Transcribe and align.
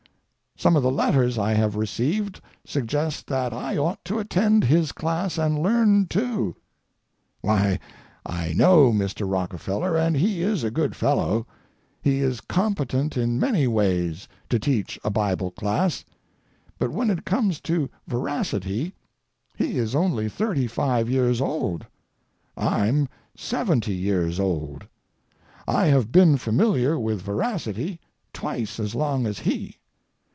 Some 0.57 0.75
of 0.75 0.83
the 0.83 0.91
letters 0.91 1.39
I 1.39 1.53
have 1.53 1.75
received 1.75 2.39
suggest 2.63 3.25
that 3.25 3.51
I 3.51 3.77
ought 3.77 4.05
to 4.05 4.19
attend 4.19 4.65
his 4.65 4.91
class 4.91 5.39
and 5.39 5.57
learn, 5.57 6.05
too. 6.05 6.55
Why, 7.39 7.79
I 8.23 8.53
know 8.53 8.91
Mr. 8.93 9.27
Rockefeller, 9.27 9.97
and 9.97 10.15
he 10.15 10.43
is 10.43 10.63
a 10.63 10.69
good 10.69 10.95
fellow. 10.95 11.47
He 11.99 12.19
is 12.19 12.41
competent 12.41 13.17
in 13.17 13.39
many 13.39 13.65
ways 13.65 14.27
to 14.49 14.59
teach 14.59 14.99
a 15.03 15.09
Bible 15.09 15.49
class, 15.49 16.05
but 16.77 16.91
when 16.91 17.09
it 17.09 17.25
comes 17.25 17.59
to 17.61 17.89
veracity 18.05 18.93
he 19.55 19.79
is 19.79 19.95
only 19.95 20.29
thirty 20.29 20.67
five 20.67 21.09
years 21.09 21.41
old. 21.41 21.87
I'm 22.55 23.09
seventy 23.35 23.95
years 23.95 24.39
old. 24.39 24.85
I 25.67 25.87
have 25.87 26.11
been 26.11 26.37
familiar 26.37 26.99
with 26.99 27.19
veracity 27.19 27.99
twice 28.31 28.79
as 28.79 28.93
long 28.93 29.25
as 29.25 29.39
he. 29.39 29.77